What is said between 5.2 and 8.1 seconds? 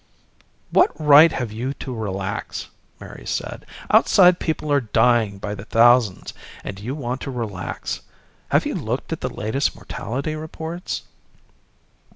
by the thousands and you want to relax.